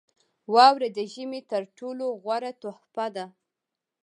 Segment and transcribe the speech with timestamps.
[0.53, 3.25] •واوره د ژمي تر ټولو غوره تحفه ده.